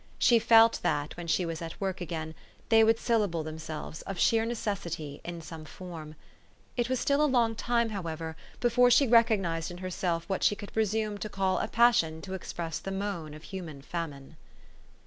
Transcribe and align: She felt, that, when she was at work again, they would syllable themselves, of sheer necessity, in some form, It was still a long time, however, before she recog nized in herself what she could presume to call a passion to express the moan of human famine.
She 0.17 0.39
felt, 0.39 0.79
that, 0.81 1.15
when 1.15 1.27
she 1.27 1.45
was 1.45 1.61
at 1.61 1.79
work 1.79 2.01
again, 2.01 2.33
they 2.69 2.83
would 2.83 2.97
syllable 2.97 3.43
themselves, 3.43 4.01
of 4.01 4.17
sheer 4.17 4.45
necessity, 4.47 5.21
in 5.23 5.41
some 5.41 5.63
form, 5.63 6.15
It 6.75 6.89
was 6.89 6.99
still 6.99 7.21
a 7.23 7.29
long 7.29 7.53
time, 7.53 7.89
however, 7.89 8.35
before 8.59 8.89
she 8.89 9.05
recog 9.05 9.39
nized 9.41 9.69
in 9.69 9.77
herself 9.77 10.27
what 10.27 10.41
she 10.41 10.55
could 10.55 10.73
presume 10.73 11.19
to 11.19 11.29
call 11.29 11.59
a 11.59 11.67
passion 11.67 12.19
to 12.23 12.33
express 12.33 12.79
the 12.79 12.89
moan 12.89 13.35
of 13.35 13.43
human 13.43 13.83
famine. 13.83 14.37